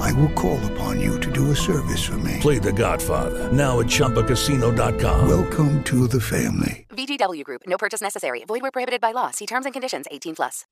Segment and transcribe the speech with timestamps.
[0.00, 2.38] I will call upon you to do a service for me.
[2.40, 5.28] Play The Godfather now at ChumbaCasino.com.
[5.28, 6.86] Welcome to the family.
[6.90, 7.62] VGW Group.
[7.66, 8.44] No purchase necessary.
[8.44, 9.30] Void where prohibited by law.
[9.30, 10.06] See terms and conditions.
[10.10, 10.64] 18 plus.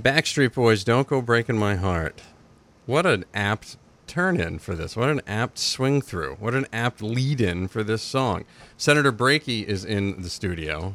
[0.00, 2.22] Backstreet Boys, Don't Go Breaking My Heart.
[2.86, 4.96] What an apt turn in for this.
[4.96, 6.36] What an apt swing through.
[6.36, 8.44] What an apt lead in for this song.
[8.76, 10.94] Senator Brakey is in the studio.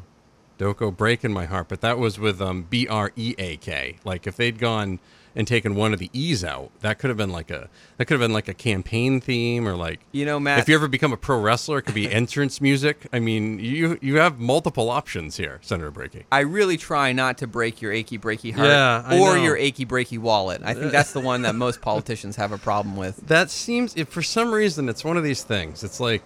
[0.64, 3.98] Don't Go Breaking My Heart, but that was with um, B R E A K.
[4.06, 5.00] Like if they'd gone
[5.36, 7.68] and taken one of the E's out, that could have been like a
[7.98, 10.76] that could have been like a campaign theme or like You know, Matt- If you
[10.76, 13.08] ever become a pro wrestler, it could be entrance music.
[13.12, 16.24] I mean, you you have multiple options here, Senator Brakey.
[16.32, 19.44] I really try not to break your achy breaky heart Yeah, or know.
[19.44, 20.62] your achy breaky wallet.
[20.64, 23.18] I think that's the one that most politicians have a problem with.
[23.28, 25.84] That seems if for some reason it's one of these things.
[25.84, 26.24] It's like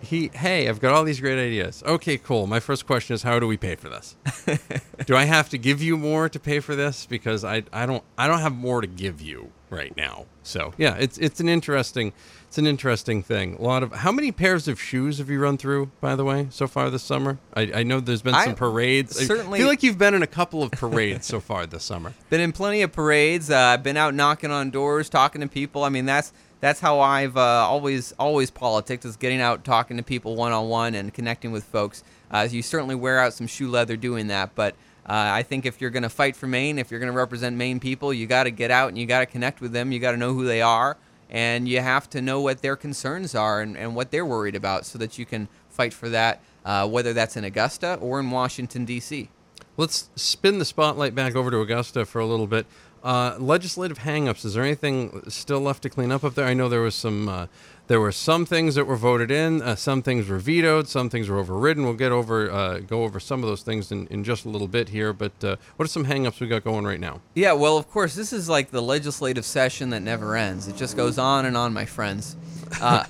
[0.00, 1.82] he hey, I've got all these great ideas.
[1.86, 2.46] Okay, cool.
[2.46, 4.16] My first question is how do we pay for this?
[5.06, 8.02] do I have to give you more to pay for this because I I don't
[8.18, 10.26] I don't have more to give you right now.
[10.42, 12.12] So, yeah, it's it's an interesting
[12.48, 13.54] it's an interesting thing.
[13.56, 16.48] A lot of how many pairs of shoes have you run through by the way
[16.50, 17.38] so far this summer?
[17.54, 19.20] I, I know there's been I some parades.
[19.20, 22.14] I certainly- feel like you've been in a couple of parades so far this summer.
[22.30, 23.50] Been in plenty of parades.
[23.50, 25.82] Uh, I've been out knocking on doors, talking to people.
[25.82, 30.02] I mean, that's that's how I've uh, always always politics is getting out, talking to
[30.02, 32.04] people one on one, and connecting with folks.
[32.30, 34.74] Uh, you certainly wear out some shoe leather doing that, but.
[35.06, 37.56] Uh, I think if you're going to fight for Maine, if you're going to represent
[37.56, 39.90] Maine people, you got to get out and you got to connect with them.
[39.90, 43.34] You got to know who they are, and you have to know what their concerns
[43.34, 46.86] are and, and what they're worried about, so that you can fight for that, uh,
[46.86, 49.30] whether that's in Augusta or in Washington D.C.
[49.76, 52.66] Let's spin the spotlight back over to Augusta for a little bit.
[53.02, 54.44] Uh, legislative hangups.
[54.44, 56.46] Is there anything still left to clean up up there?
[56.46, 57.28] I know there was some.
[57.28, 57.46] Uh,
[57.86, 59.62] there were some things that were voted in.
[59.62, 60.86] Uh, some things were vetoed.
[60.86, 61.82] Some things were overridden.
[61.82, 64.68] We'll get over uh, go over some of those things in, in just a little
[64.68, 65.12] bit here.
[65.12, 67.20] But uh, what are some hangups we got going right now?
[67.34, 70.68] Yeah, well, of course, this is like the legislative session that never ends.
[70.68, 72.36] It just goes on and on, my friends.
[72.80, 73.04] Uh,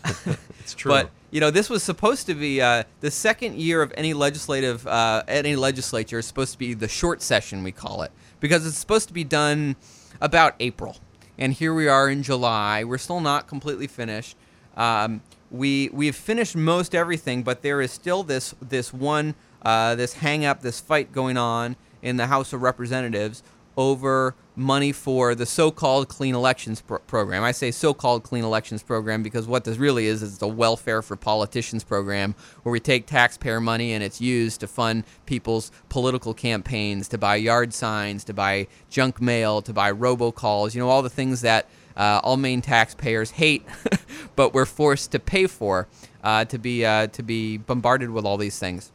[0.60, 0.90] It's true.
[0.90, 4.86] But you know, this was supposed to be uh, the second year of any legislative
[4.86, 8.78] uh, any legislature is supposed to be the short session we call it because it's
[8.78, 9.76] supposed to be done
[10.20, 10.96] about April,
[11.38, 12.84] and here we are in July.
[12.84, 14.36] We're still not completely finished.
[14.76, 20.14] Um, we we've finished most everything, but there is still this this one uh, this
[20.14, 23.42] hang up, this fight going on in the House of Representatives
[23.76, 27.42] over money for the so-called clean elections pro- program.
[27.42, 31.16] I say so-called clean elections program because what this really is is the welfare for
[31.16, 37.08] politicians program where we take taxpayer money and it's used to fund people's political campaigns,
[37.08, 41.10] to buy yard signs, to buy junk mail, to buy robocalls, you know all the
[41.10, 41.66] things that
[41.96, 43.66] uh, all Maine taxpayers hate,
[44.36, 45.88] but we're forced to pay for
[46.22, 48.92] uh, to be uh, to be bombarded with all these things.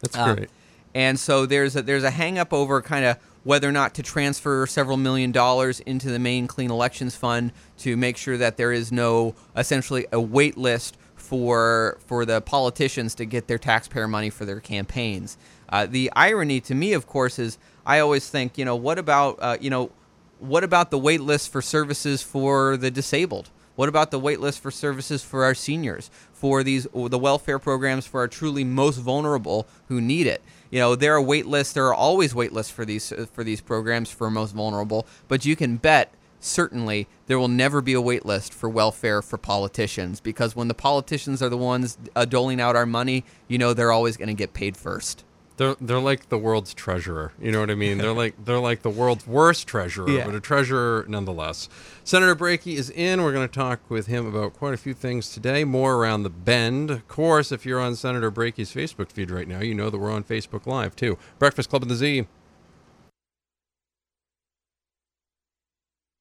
[0.00, 0.50] That's Uh, great.
[0.92, 4.02] And so there's a, there's a hang up over kind of whether or not to
[4.02, 8.72] transfer several million dollars into the Maine Clean Elections Fund to make sure that there
[8.72, 14.30] is no essentially a wait list for for the politicians to get their taxpayer money
[14.30, 15.38] for their campaigns.
[15.68, 17.56] Uh, the irony to me, of course, is
[17.86, 19.90] I always think, you know, what about uh, you know,
[20.38, 23.50] what about the wait list for services for the disabled?
[23.76, 28.06] What about the wait list for services for our seniors, for these the welfare programs
[28.06, 30.42] for our truly most vulnerable who need it?
[30.70, 31.72] You know, there are wait lists.
[31.72, 35.06] There are always wait lists for these for these programs for most vulnerable.
[35.28, 39.36] But you can bet certainly there will never be a wait list for welfare for
[39.36, 43.74] politicians because when the politicians are the ones uh, doling out our money, you know
[43.74, 45.24] they're always going to get paid first.
[45.60, 47.34] They're they're like the world's treasurer.
[47.38, 47.98] You know what I mean?
[47.98, 50.24] They're like they're like the world's worst treasurer, Yeah.
[50.24, 51.68] but a treasurer nonetheless.
[52.02, 53.22] Senator Brakey is in.
[53.22, 55.64] We're going to talk with him about quite a few things today.
[55.64, 56.90] More around the bend.
[56.90, 60.10] Of course, if you're on Senator Brakey's Facebook feed right now, you know that we're
[60.10, 61.18] on Facebook Live too.
[61.38, 62.26] Breakfast Club in the Z.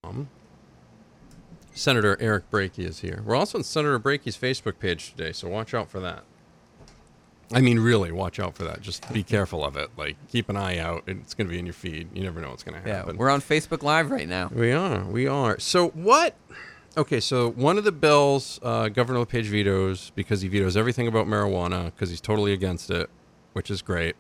[0.03, 0.27] Um,
[1.74, 3.24] Senator Eric Brakey is here.
[3.25, 6.25] We're also on Senator Brakey's Facebook page today, so watch out for that.
[7.51, 8.81] I mean, really, watch out for that.
[8.81, 9.89] Just be careful of it.
[9.97, 11.03] Like, keep an eye out.
[11.07, 12.09] It's going to be in your feed.
[12.13, 13.15] You never know what's going to happen.
[13.15, 14.51] Yeah, we're on Facebook Live right now.
[14.53, 15.03] We are.
[15.05, 15.57] We are.
[15.59, 16.35] So what?
[16.97, 21.27] Okay, so one of the bills, uh, Governor LePage vetoes because he vetoes everything about
[21.27, 23.09] marijuana because he's totally against it,
[23.53, 24.15] which is great.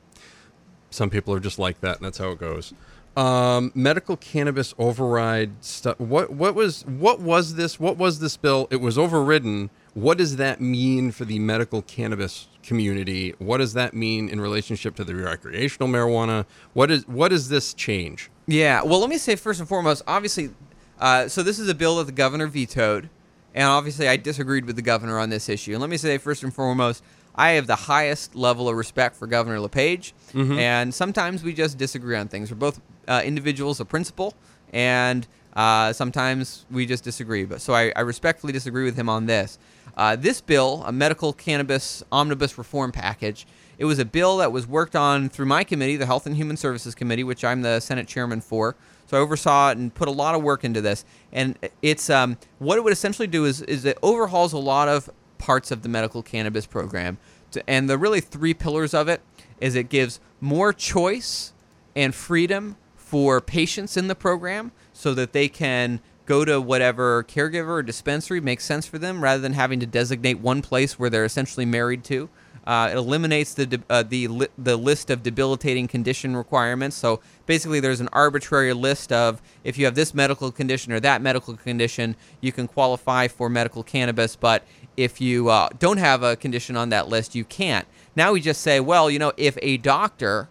[0.89, 2.73] Some people are just like that, and that's how it goes.
[3.17, 5.99] Um, medical cannabis override stuff.
[5.99, 7.79] What what was what was this?
[7.79, 8.67] What was this bill?
[8.71, 13.33] It was overridden What does that mean for the medical cannabis community?
[13.39, 16.45] What does that mean in relationship to the recreational marijuana?
[16.73, 18.29] What is what does this change?
[18.45, 18.83] Yeah.
[18.83, 20.51] Well, let me say first and foremost, obviously,
[20.99, 23.09] uh, so this is a bill that the governor vetoed,
[23.55, 25.71] and obviously I disagreed with the governor on this issue.
[25.71, 27.03] And let me say first and foremost,
[27.35, 30.13] I have the highest level of respect for Governor LePage,
[30.59, 32.51] and sometimes we just disagree on things.
[32.51, 34.35] We're both uh, individuals of principle,
[34.73, 37.45] and uh, sometimes we just disagree.
[37.45, 39.57] But so I, I respectfully disagree with him on this.
[39.99, 43.45] Uh, this bill, a medical cannabis omnibus reform package,
[43.77, 46.55] it was a bill that was worked on through my committee, the Health and Human
[46.55, 48.77] Services Committee, which I'm the Senate chairman for.
[49.07, 51.03] So I oversaw it and put a lot of work into this.
[51.33, 55.09] And it's um, what it would essentially do is is it overhauls a lot of
[55.37, 57.17] parts of the medical cannabis program.
[57.51, 59.19] To, and the really three pillars of it
[59.59, 61.51] is it gives more choice
[61.93, 67.69] and freedom for patients in the program so that they can go to whatever caregiver
[67.69, 71.25] or dispensary makes sense for them rather than having to designate one place where they're
[71.25, 72.29] essentially married to.
[72.67, 76.95] Uh, it eliminates the de- uh, the li- the list of debilitating condition requirements.
[76.95, 81.19] So basically, there's an arbitrary list of if you have this medical condition or that
[81.23, 84.35] medical condition, you can qualify for medical cannabis.
[84.35, 84.63] But
[84.95, 87.87] if you uh, don't have a condition on that list, you can't.
[88.15, 90.47] Now we just say, well, you know, if a doctor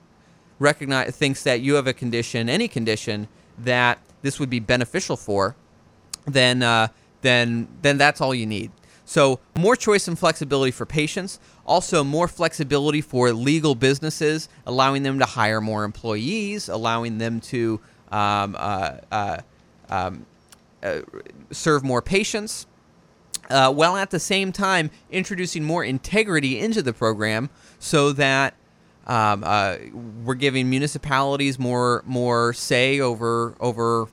[0.59, 5.55] recognize thinks that you have a condition, any condition that this would be beneficial for,
[6.33, 6.89] then uh,
[7.23, 8.71] then then that's all you need.
[9.05, 15.19] So more choice and flexibility for patients, also more flexibility for legal businesses, allowing them
[15.19, 17.81] to hire more employees, allowing them to
[18.13, 19.39] um, uh, uh,
[19.89, 20.27] um,
[20.83, 21.01] uh,
[21.51, 22.67] serve more patients,
[23.49, 27.49] uh, while at the same time introducing more integrity into the program,
[27.79, 28.55] so that
[29.07, 29.77] um, uh,
[30.23, 34.09] we're giving municipalities more more say over over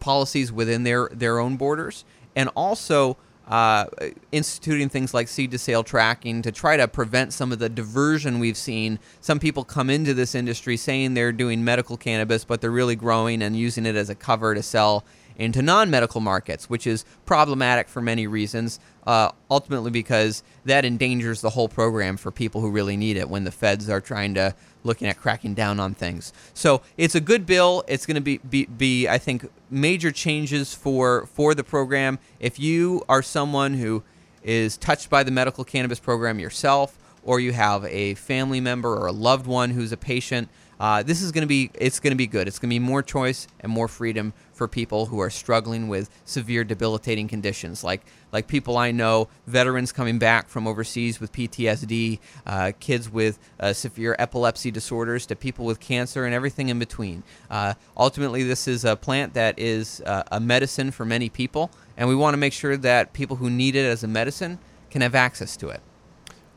[0.00, 2.04] policies within their their own borders,
[2.36, 3.16] and also
[3.48, 3.86] uh,
[4.30, 8.38] instituting things like seed to sale tracking to try to prevent some of the diversion
[8.38, 8.98] we've seen.
[9.20, 13.42] Some people come into this industry saying they're doing medical cannabis, but they're really growing
[13.42, 15.04] and using it as a cover to sell
[15.36, 18.80] into non-medical markets, which is problematic for many reasons.
[19.08, 23.42] Uh, ultimately, because that endangers the whole program for people who really need it when
[23.44, 26.30] the feds are trying to looking at cracking down on things.
[26.52, 27.84] So it's a good bill.
[27.88, 32.18] It's going to be, be be I think major changes for for the program.
[32.38, 34.02] If you are someone who
[34.42, 39.06] is touched by the medical cannabis program yourself, or you have a family member or
[39.06, 42.16] a loved one who's a patient, uh, this is going to be it's going to
[42.16, 42.46] be good.
[42.46, 46.10] It's going to be more choice and more freedom for people who are struggling with
[46.24, 48.02] severe debilitating conditions, like
[48.32, 53.72] like people I know, veterans coming back from overseas with PTSD, uh, kids with uh,
[53.72, 57.22] severe epilepsy disorders, to people with cancer and everything in between.
[57.48, 62.08] Uh, ultimately, this is a plant that is uh, a medicine for many people, and
[62.08, 64.58] we want to make sure that people who need it as a medicine
[64.90, 65.80] can have access to it.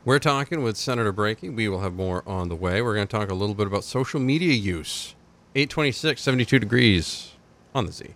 [0.04, 1.54] We're talking with Senator Brakey.
[1.54, 2.82] We will have more on the way.
[2.82, 5.14] We're going to talk a little bit about social media use.
[5.54, 7.31] 826, 72 degrees
[7.74, 8.14] on the Z.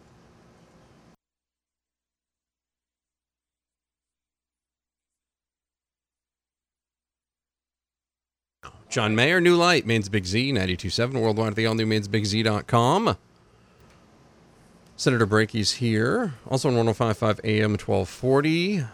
[8.89, 13.17] John Mayer, New Light, Maine's Big Z, 927, worldwide at the all new mainesbigz.com.
[14.97, 16.35] Senator Brakey's here.
[16.47, 18.85] Also on 1055 AM 1240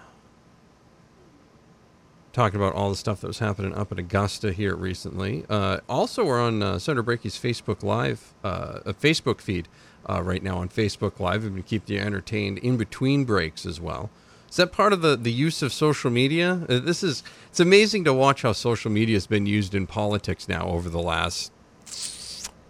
[2.32, 5.44] talking about all the stuff that was happening up at Augusta here recently.
[5.48, 9.68] Uh, also, we're on uh, Senator Brakey's Facebook Live, uh, a Facebook feed
[10.08, 13.80] uh, right now on Facebook Live, and we keep you entertained in between breaks as
[13.80, 14.10] well.
[14.48, 16.66] Is that part of the, the use of social media?
[16.68, 20.48] Uh, this is it's amazing to watch how social media has been used in politics
[20.48, 21.52] now over the last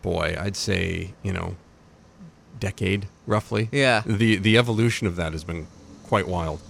[0.01, 1.57] boy, I'd say you know,
[2.61, 3.69] decade roughly.
[3.73, 4.03] Yeah.
[4.07, 5.67] The the evolution of that has been
[6.05, 6.61] quite wild.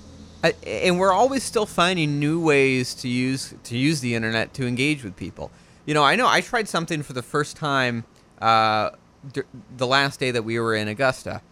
[0.45, 4.67] I, and we're always still finding new ways to use to use the internet to
[4.67, 5.51] engage with people.
[5.87, 8.05] You know, I know I tried something for the first time
[8.41, 8.91] uh,
[9.33, 9.43] d-
[9.77, 11.43] the last day that we were in Augusta,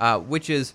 [0.00, 0.74] uh, which is,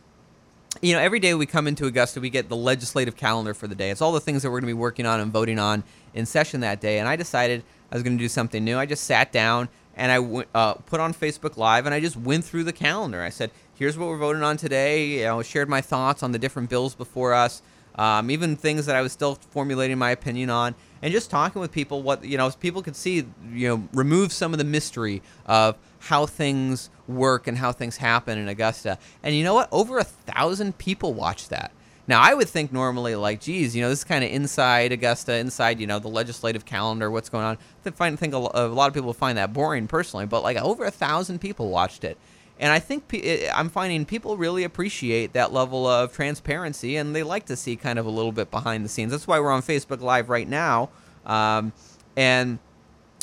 [0.82, 3.76] you know, every day we come into Augusta, we get the legislative calendar for the
[3.76, 3.90] day.
[3.90, 6.26] It's all the things that we're going to be working on and voting on in
[6.26, 7.00] session that day.
[7.00, 8.78] And I decided I was going to do something new.
[8.78, 12.18] I just sat down and I w- uh, put on Facebook Live and I just
[12.18, 13.22] went through the calendar.
[13.22, 16.40] I said, "Here's what we're voting on today." You know, shared my thoughts on the
[16.40, 17.62] different bills before us,
[17.96, 21.72] um, even things that I was still formulating my opinion on, and just talking with
[21.72, 22.02] people.
[22.02, 26.26] What you know, people could see, you know, remove some of the mystery of how
[26.26, 28.98] things work and how things happen in Augusta.
[29.24, 29.70] And you know what?
[29.72, 31.72] Over a thousand people watched that.
[32.08, 35.38] Now, I would think normally, like, geez, you know, this is kind of inside Augusta,
[35.38, 37.58] inside, you know, the legislative calendar, what's going on.
[37.84, 40.86] I find, think a, a lot of people find that boring personally, but like over
[40.86, 42.18] a thousand people watched it.
[42.60, 47.24] And I think pe- I'm finding people really appreciate that level of transparency, and they
[47.24, 49.12] like to see kind of a little bit behind the scenes.
[49.12, 50.90] That's why we're on Facebook Live right now,
[51.26, 51.74] um,
[52.16, 52.60] and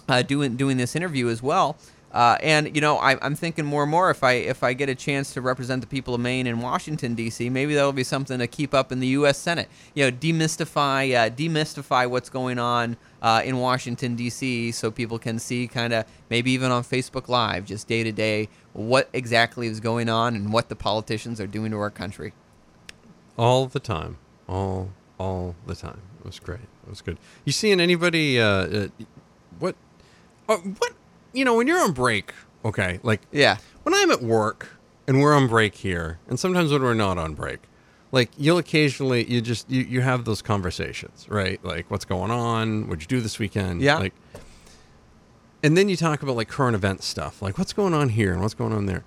[0.08, 1.76] uh, doing doing this interview as well.
[2.12, 4.88] Uh, and you know, I, I'm thinking more and more if I if I get
[4.90, 8.38] a chance to represent the people of Maine and Washington D.C., maybe that'll be something
[8.38, 9.38] to keep up in the U.S.
[9.38, 9.69] Senate.
[9.95, 14.73] You know, demystify uh, demystify what's going on uh, in Washington D.C.
[14.73, 18.49] so people can see kind of maybe even on Facebook Live, just day to day,
[18.75, 22.35] what exactly is going on and what the politicians are doing to our country.
[23.38, 26.00] all the time, all all the time.
[26.21, 26.61] It was great.
[26.87, 27.19] It was good.
[27.45, 28.38] You seeing anybody?
[28.38, 28.88] Uh, uh,
[29.59, 29.76] what?
[30.49, 30.92] Uh, what?
[31.32, 32.32] You know, when you're on break,
[32.64, 33.56] okay, like Yeah.
[33.84, 34.68] when I'm at work
[35.06, 37.60] and we're on break here, and sometimes when we're not on break,
[38.12, 41.62] like you'll occasionally you just you, you have those conversations, right?
[41.64, 42.88] Like what's going on?
[42.88, 43.80] What'd you do this weekend?
[43.80, 43.98] Yeah.
[43.98, 44.14] Like
[45.62, 48.40] and then you talk about like current event stuff, like what's going on here and
[48.42, 49.04] what's going on there.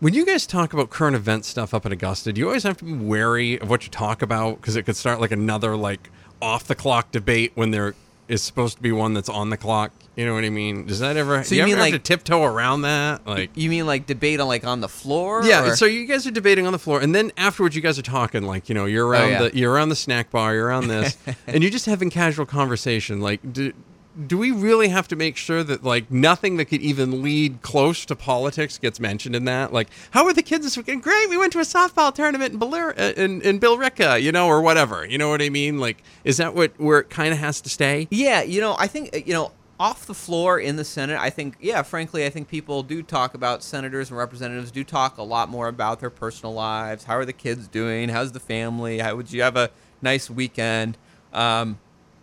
[0.00, 2.76] When you guys talk about current event stuff up in Augusta, do you always have
[2.78, 6.10] to be wary of what you talk about because it could start like another like
[6.40, 7.94] off the clock debate when there
[8.26, 9.92] is supposed to be one that's on the clock?
[10.14, 10.84] You know what I mean?
[10.86, 11.42] Does that ever?
[11.42, 13.26] So you you mean ever have like- to tiptoe around that?
[13.26, 15.42] Like You mean like debate on like on the floor?
[15.44, 17.98] yeah, or- so you guys are debating on the floor, and then afterwards, you guys
[17.98, 19.42] are talking like you know you're around Oh, yeah.
[19.48, 21.16] the you're around the snack bar, you're around this,
[21.46, 23.20] and you're just having casual conversation.
[23.20, 23.72] Like, do
[24.26, 28.04] do we really have to make sure that like nothing that could even lead close
[28.04, 29.72] to politics gets mentioned in that?
[29.72, 31.02] Like, how are the kids this weekend?
[31.02, 34.46] Great, we went to a softball tournament in Billerica, uh, in, in Billerica, you know,
[34.48, 35.06] or whatever.
[35.06, 35.78] You know what I mean?
[35.78, 38.06] Like, is that what where it kind of has to stay?
[38.10, 39.50] Yeah, you know, I think uh, you know,
[39.82, 43.34] off the floor in the Senate, I think, yeah, frankly, I think people do talk
[43.34, 47.02] about senators and representatives do talk a lot more about their personal lives.
[47.02, 48.08] How are the kids doing?
[48.08, 49.00] How's the family?
[49.00, 49.70] How would you have a
[50.00, 50.98] nice weekend?
[51.32, 51.80] Um,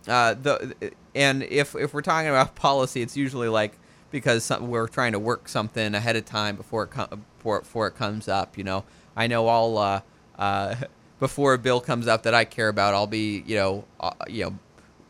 [0.08, 0.74] uh, the
[1.14, 3.78] and if if we're talking about policy, it's usually like
[4.10, 7.86] because some, we're trying to work something ahead of time before it com- before, before
[7.88, 8.56] it comes up.
[8.56, 10.00] You know, I know I'll uh,
[10.38, 10.76] uh,
[11.20, 14.44] before a bill comes up that I care about, I'll be you know uh, you
[14.44, 14.58] know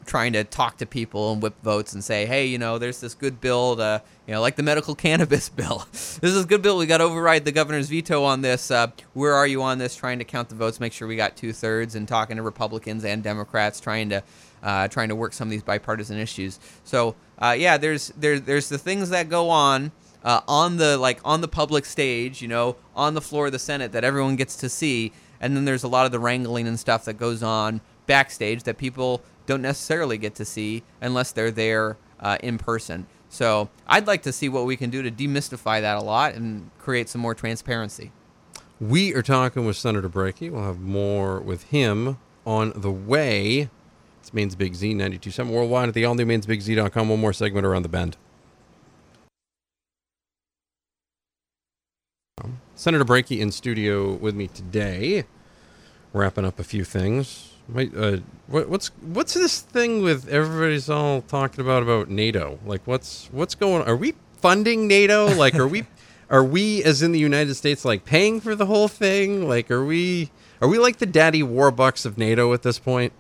[0.07, 3.15] trying to talk to people and whip votes and say, hey, you know, there's this
[3.15, 5.87] good bill, to, you know, like the medical cannabis bill.
[5.93, 6.79] this is a good bill.
[6.79, 8.71] We got to override the governor's veto on this.
[8.71, 9.95] Uh, where are you on this?
[9.97, 13.05] Trying to count the votes, make sure we got two thirds, and talking to Republicans
[13.05, 14.23] and Democrats, trying to
[14.63, 16.59] uh, trying to work some of these bipartisan issues.
[16.85, 19.93] So uh, yeah, there's there's there's the things that go on.
[20.23, 23.59] Uh, on the like on the public stage, you know, on the floor of the
[23.59, 26.79] Senate that everyone gets to see, and then there's a lot of the wrangling and
[26.79, 27.81] stuff that goes on
[28.11, 33.07] backstage that people don't necessarily get to see unless they're there uh, in person.
[33.29, 36.73] So I'd like to see what we can do to demystify that a lot and
[36.81, 38.11] create some more transparency.
[38.81, 40.51] We are talking with Senator Brakey.
[40.51, 43.71] We'll have more with him on the way.
[44.19, 47.09] It's Maine's Big Z 927 worldwide at the all new mainesbigz.com.
[47.09, 48.17] One more segment around the bend.
[52.75, 55.27] Senator Brakey in studio with me today,
[56.13, 57.50] wrapping up a few things.
[57.77, 62.59] Uh, what, what's what's this thing with everybody's all talking about about NATO?
[62.65, 63.87] Like, what's what's going?
[63.87, 65.35] Are we funding NATO?
[65.35, 65.85] Like, are we
[66.31, 69.49] are we as in the United States like paying for the whole thing?
[69.49, 73.13] Like, are we are we like the daddy warbucks of NATO at this point?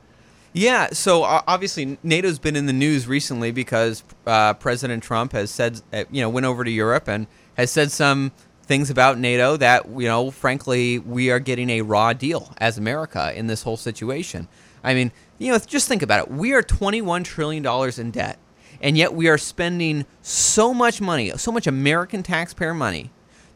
[0.53, 5.49] Yeah, so uh, obviously NATO's been in the news recently because uh, President Trump has
[5.51, 8.33] said, uh, you know, went over to Europe and has said some
[8.71, 13.37] things about NATO that, you know, frankly, we are getting a raw deal as America
[13.37, 14.47] in this whole situation.
[14.85, 16.31] I mean, you know, just think about it.
[16.31, 17.67] We are $21 trillion
[17.99, 18.39] in debt,
[18.81, 23.11] and yet we are spending so much money, so much American taxpayer money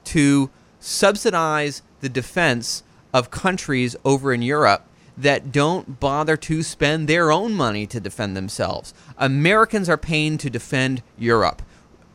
[0.06, 4.85] to subsidize the defense of countries over in Europe
[5.16, 8.92] that don't bother to spend their own money to defend themselves.
[9.16, 11.62] Americans are paying to defend Europe,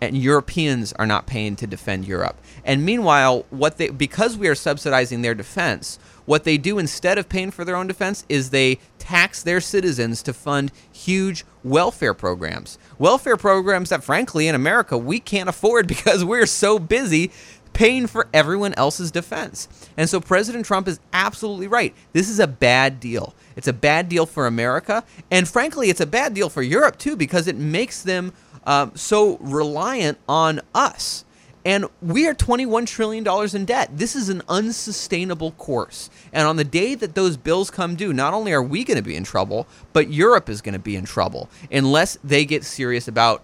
[0.02, 2.38] and Europeans are not paying to defend Europe.
[2.64, 7.30] And meanwhile, what they because we are subsidizing their defense, what they do instead of
[7.30, 12.78] paying for their own defense is they tax their citizens to fund huge welfare programs.
[12.98, 17.32] Welfare programs that frankly in America we can't afford because we're so busy
[17.74, 19.68] paying for everyone else's defense.
[19.96, 21.96] And so President Trump is absolutely right.
[22.14, 23.34] This is a bad deal.
[23.56, 25.04] It's a bad deal for America.
[25.30, 28.34] And frankly, it's a bad deal for Europe, too, because it makes them
[28.66, 31.26] um, so reliant on us.
[31.66, 33.90] And we are $21 trillion in debt.
[33.94, 36.10] This is an unsustainable course.
[36.32, 39.04] And on the day that those bills come due, not only are we going to
[39.04, 43.08] be in trouble, but Europe is going to be in trouble unless they get serious
[43.08, 43.44] about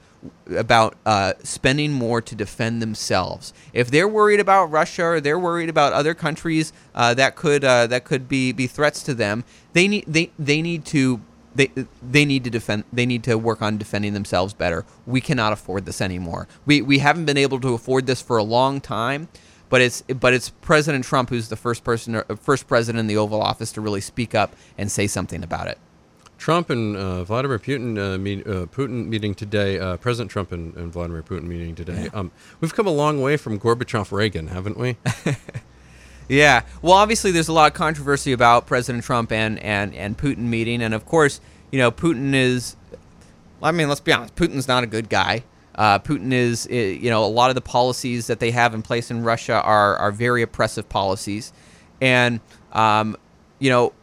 [0.55, 3.53] about uh, spending more to defend themselves.
[3.73, 7.85] If they're worried about Russia or they're worried about other countries uh, that could uh,
[7.87, 9.43] that could be, be threats to them,
[9.73, 11.21] they need they, they need to
[11.55, 11.71] they
[12.01, 14.85] they need to defend they need to work on defending themselves better.
[15.05, 16.47] We cannot afford this anymore.
[16.65, 19.29] We we haven't been able to afford this for a long time.
[19.69, 23.17] but it's but it's President Trump who's the first person, uh, first president in the
[23.17, 25.79] Oval Office to really speak up and say something about it.
[26.37, 29.79] Trump and uh, Vladimir Putin, uh, meet, uh, Putin meeting today.
[29.79, 32.09] Uh, President Trump and, and, Vladimir Putin meeting today.
[32.13, 34.97] Um, we've come a long way from Gorbachev Reagan, haven't we?
[36.27, 36.63] yeah.
[36.81, 40.81] Well, obviously, there's a lot of controversy about President Trump and, and, and Putin meeting,
[40.81, 41.41] and of course,
[41.71, 42.75] you know, Putin is.
[43.63, 44.35] I mean, let's be honest.
[44.35, 45.43] Putin's not a good guy.
[45.73, 49.11] Uh, Putin is, you know, a lot of the policies that they have in place
[49.11, 51.51] in Russia are are very oppressive policies,
[51.99, 52.39] and
[52.71, 53.17] um,
[53.59, 53.93] you know,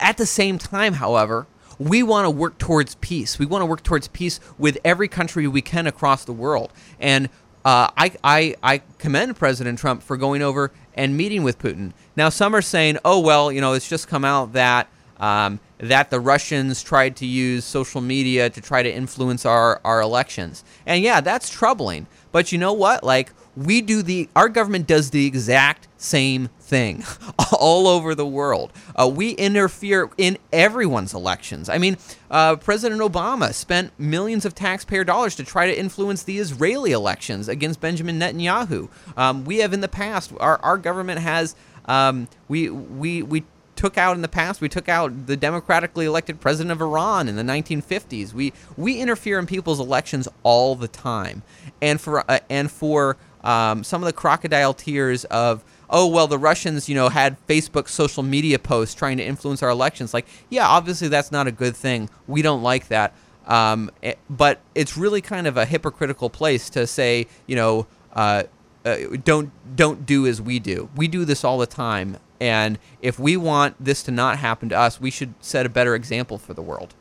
[0.00, 1.46] at the same time, however,
[1.78, 3.38] we want to work towards peace.
[3.38, 6.72] We want to work towards peace with every country we can across the world.
[7.00, 7.28] And
[7.64, 11.92] uh, I, I, I commend President Trump for going over and meeting with Putin.
[12.16, 14.88] Now, some are saying, oh, well, you know, it's just come out that.
[15.20, 20.00] Um, that the Russians tried to use social media to try to influence our, our
[20.00, 20.64] elections.
[20.86, 22.08] And yeah, that's troubling.
[22.32, 23.04] But you know what?
[23.04, 27.04] Like, we do the, our government does the exact same thing
[27.60, 28.72] all over the world.
[28.96, 31.68] Uh, we interfere in everyone's elections.
[31.68, 31.96] I mean,
[32.30, 37.48] uh, President Obama spent millions of taxpayer dollars to try to influence the Israeli elections
[37.48, 38.88] against Benjamin Netanyahu.
[39.16, 41.54] Um, we have in the past, our, our government has,
[41.86, 43.44] um, we, we, we
[43.76, 44.60] took out in the past.
[44.60, 48.32] We took out the democratically elected president of Iran in the 1950s.
[48.32, 51.42] We we interfere in people's elections all the time,
[51.82, 56.38] and for uh, and for um, some of the crocodile tears of oh well the
[56.38, 60.12] russians you know had facebook social media posts trying to influence our elections.
[60.12, 62.10] Like yeah obviously that's not a good thing.
[62.26, 63.14] We don't like that.
[63.46, 67.86] Um, it, eh, but it's really kind of a hypocritical place to say you know
[68.14, 68.44] uh,
[68.84, 70.88] uh, don't don't do as we do.
[70.96, 72.16] We do this all the time.
[72.40, 75.94] And if we want this to not happen to us we should set a better
[75.94, 76.94] example for the world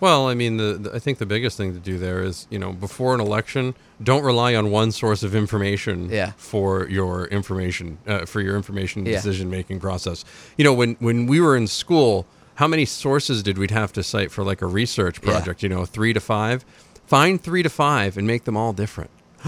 [0.00, 2.58] well, I mean, the, the, I think the biggest thing to do there is, you
[2.58, 6.32] know, before an election, don't rely on one source of information yeah.
[6.36, 9.16] for your information uh, for your information yeah.
[9.16, 10.24] decision making process.
[10.56, 14.02] You know, when when we were in school, how many sources did we have to
[14.02, 15.62] cite for like a research project?
[15.62, 15.68] Yeah.
[15.68, 16.64] You know, three to five.
[17.06, 19.10] Find three to five and make them all different.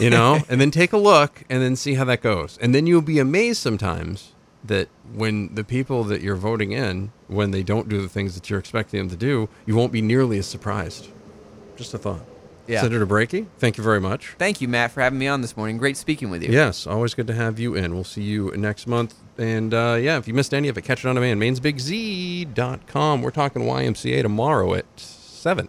[0.00, 2.58] you know, and then take a look and then see how that goes.
[2.58, 4.32] And then you'll be amazed sometimes
[4.68, 8.48] that when the people that you're voting in, when they don't do the things that
[8.50, 11.08] you're expecting them to do, you won't be nearly as surprised.
[11.76, 12.20] Just a thought.
[12.66, 12.80] Yeah.
[12.80, 14.34] Senator Brakey, thank you very much.
[14.38, 15.78] Thank you, Matt, for having me on this morning.
[15.78, 16.52] Great speaking with you.
[16.52, 17.94] Yes, always good to have you in.
[17.94, 19.14] We'll see you next month.
[19.38, 21.40] And uh, yeah, if you missed any of it, catch it on demand.
[21.40, 23.22] MainesBigZ.com.
[23.22, 25.68] We're talking YMCA tomorrow at 7.